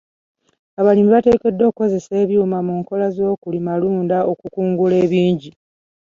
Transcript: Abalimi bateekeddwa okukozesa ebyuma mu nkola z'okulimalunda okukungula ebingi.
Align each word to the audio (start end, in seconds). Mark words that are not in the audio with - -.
Abalimi 0.79 1.09
bateekeddwa 1.15 1.63
okukozesa 1.67 2.11
ebyuma 2.23 2.57
mu 2.67 2.73
nkola 2.81 3.07
z'okulimalunda 3.15 4.17
okukungula 4.31 4.95
ebingi. 5.05 5.51